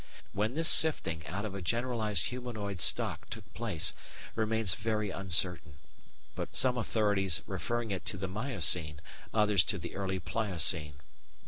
[0.33, 3.93] When this sifting out of a generalised humanoid stock took place
[4.33, 5.75] remains very uncertain,
[6.53, 8.99] some authorities referring it to the Miocene,
[9.31, 10.95] others to the early Pliocene.